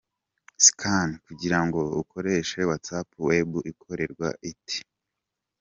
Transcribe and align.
Scan’ 0.65 1.09
kugira 1.25 1.59
ngo 1.65 1.81
ukoreshe 2.01 2.59
WhatsApp 2.69 3.09
web 3.27 3.49
ikorwa 3.71 4.27
ite?. 4.51 4.77